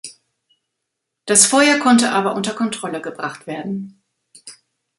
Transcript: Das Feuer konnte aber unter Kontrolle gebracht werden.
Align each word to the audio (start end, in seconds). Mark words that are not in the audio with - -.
Das 1.27 1.45
Feuer 1.45 1.77
konnte 1.77 2.11
aber 2.11 2.33
unter 2.33 2.55
Kontrolle 2.55 3.01
gebracht 3.01 3.45
werden. 3.45 4.01